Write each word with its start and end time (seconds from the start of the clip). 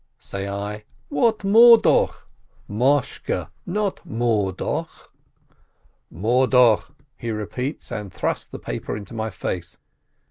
Say 0.17 0.47
I, 0.49 0.85
"What 1.09 1.43
Morduch? 1.43 2.15
Moshke, 2.67 3.51
not 3.67 3.97
Morduch!" 4.03 5.07
"Morduch!" 6.11 6.91
he 7.19 7.29
repeats, 7.29 7.91
and 7.91 8.11
thrusts 8.11 8.47
the 8.47 8.57
paper 8.57 8.97
into 8.97 9.13
my 9.13 9.29
face. 9.29 9.77